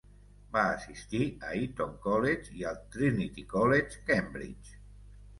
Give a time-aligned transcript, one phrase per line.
[0.53, 1.19] Va assistir
[1.49, 4.73] a Eton College i al Trinity College, Cambridge.